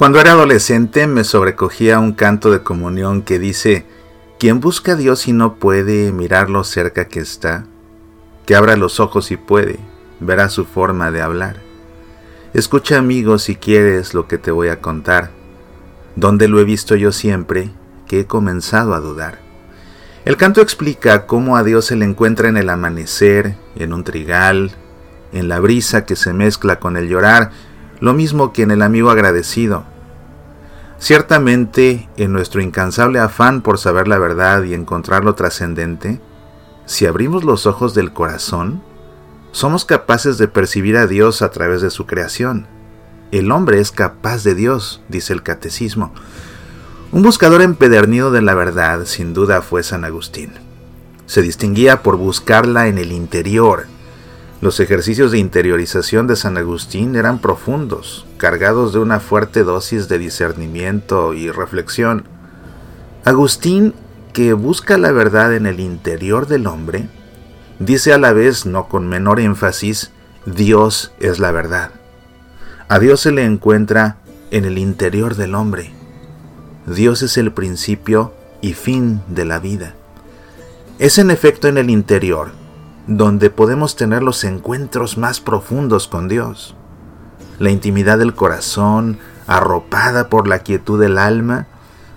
[0.00, 3.84] Cuando era adolescente me sobrecogía un canto de comunión que dice,
[4.38, 7.66] quien busca a Dios y no puede mirarlo cerca que está,
[8.46, 9.78] que abra los ojos y puede,
[10.18, 11.60] verá su forma de hablar.
[12.54, 15.32] Escucha amigo si quieres lo que te voy a contar,
[16.16, 17.70] donde lo he visto yo siempre,
[18.08, 19.40] que he comenzado a dudar.
[20.24, 24.70] El canto explica cómo a Dios se le encuentra en el amanecer, en un trigal,
[25.34, 27.50] en la brisa que se mezcla con el llorar,
[28.00, 29.89] lo mismo que en el amigo agradecido.
[31.00, 36.20] Ciertamente, en nuestro incansable afán por saber la verdad y encontrar lo trascendente,
[36.84, 38.82] si abrimos los ojos del corazón,
[39.50, 42.66] somos capaces de percibir a Dios a través de su creación.
[43.32, 46.12] El hombre es capaz de Dios, dice el catecismo.
[47.12, 50.52] Un buscador empedernido de la verdad, sin duda, fue San Agustín.
[51.24, 53.86] Se distinguía por buscarla en el interior,
[54.60, 60.18] los ejercicios de interiorización de San Agustín eran profundos, cargados de una fuerte dosis de
[60.18, 62.24] discernimiento y reflexión.
[63.24, 63.94] Agustín,
[64.34, 67.08] que busca la verdad en el interior del hombre,
[67.78, 70.10] dice a la vez, no con menor énfasis,
[70.44, 71.90] Dios es la verdad.
[72.88, 74.18] A Dios se le encuentra
[74.50, 75.92] en el interior del hombre.
[76.86, 79.94] Dios es el principio y fin de la vida.
[80.98, 82.59] Es en efecto en el interior
[83.10, 86.76] donde podemos tener los encuentros más profundos con Dios.
[87.58, 91.66] La intimidad del corazón, arropada por la quietud del alma,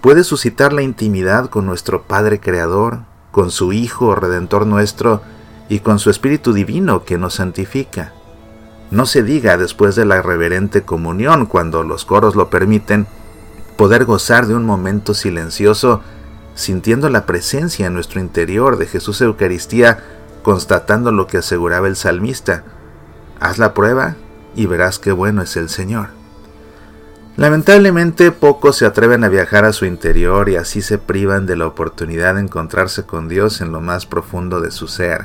[0.00, 3.00] puede suscitar la intimidad con nuestro Padre Creador,
[3.32, 5.22] con su Hijo Redentor nuestro
[5.68, 8.12] y con su Espíritu Divino que nos santifica.
[8.92, 13.08] No se diga después de la reverente comunión, cuando los coros lo permiten,
[13.76, 16.00] poder gozar de un momento silencioso,
[16.54, 19.98] sintiendo la presencia en nuestro interior de Jesús Eucaristía
[20.46, 22.62] constatando lo que aseguraba el salmista,
[23.40, 24.14] haz la prueba
[24.54, 26.10] y verás qué bueno es el Señor.
[27.36, 31.66] Lamentablemente pocos se atreven a viajar a su interior y así se privan de la
[31.66, 35.24] oportunidad de encontrarse con Dios en lo más profundo de su ser.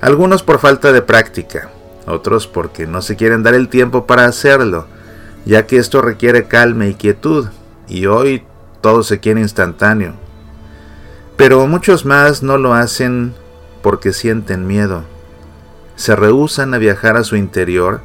[0.00, 1.70] Algunos por falta de práctica,
[2.08, 4.88] otros porque no se quieren dar el tiempo para hacerlo,
[5.44, 7.46] ya que esto requiere calma y quietud,
[7.86, 8.42] y hoy
[8.80, 10.14] todo se quiere instantáneo.
[11.36, 13.36] Pero muchos más no lo hacen
[13.82, 15.04] porque sienten miedo.
[15.96, 18.00] Se rehusan a viajar a su interior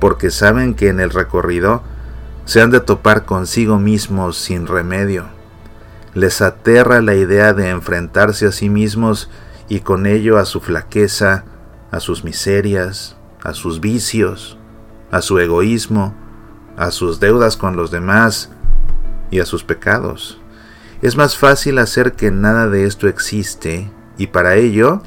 [0.00, 1.82] porque saben que en el recorrido
[2.44, 5.26] se han de topar consigo mismos sin remedio.
[6.14, 9.30] Les aterra la idea de enfrentarse a sí mismos
[9.68, 11.44] y con ello a su flaqueza,
[11.92, 14.58] a sus miserias, a sus vicios,
[15.12, 16.14] a su egoísmo,
[16.76, 18.50] a sus deudas con los demás
[19.30, 20.40] y a sus pecados.
[21.02, 25.00] Es más fácil hacer que nada de esto existe y para ello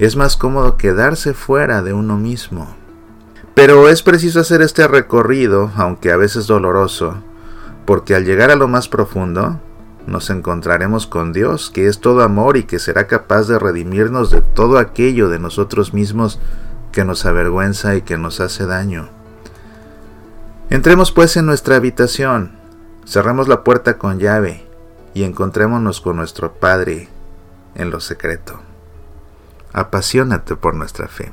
[0.00, 2.66] es más cómodo quedarse fuera de uno mismo.
[3.54, 7.18] Pero es preciso hacer este recorrido, aunque a veces doloroso,
[7.86, 9.60] porque al llegar a lo más profundo,
[10.08, 14.40] nos encontraremos con Dios, que es todo amor y que será capaz de redimirnos de
[14.40, 16.40] todo aquello de nosotros mismos
[16.90, 19.08] que nos avergüenza y que nos hace daño.
[20.68, 22.58] Entremos pues en nuestra habitación,
[23.06, 24.66] cerremos la puerta con llave
[25.14, 27.08] y encontrémonos con nuestro Padre
[27.74, 28.60] en lo secreto
[29.72, 31.32] apasionate por nuestra fe.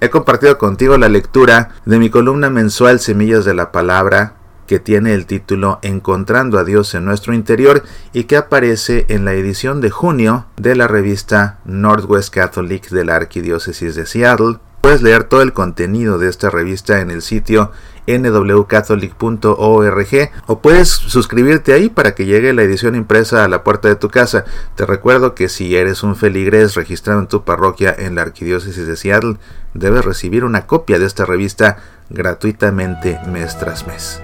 [0.00, 4.34] He compartido contigo la lectura de mi columna mensual Semillas de la Palabra,
[4.66, 9.34] que tiene el título Encontrando a Dios en nuestro interior y que aparece en la
[9.34, 14.58] edición de junio de la revista Northwest Catholic de la Arquidiócesis de Seattle.
[14.80, 17.72] Puedes leer todo el contenido de esta revista en el sitio
[18.18, 23.96] nwcatholic.org o puedes suscribirte ahí para que llegue la edición impresa a la puerta de
[23.96, 24.44] tu casa.
[24.74, 28.96] Te recuerdo que si eres un feligres registrado en tu parroquia en la Arquidiócesis de
[28.96, 29.36] Seattle,
[29.74, 31.78] debes recibir una copia de esta revista
[32.08, 34.20] gratuitamente mes tras mes.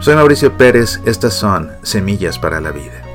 [0.00, 3.09] Soy Mauricio Pérez, estas son Semillas para la Vida.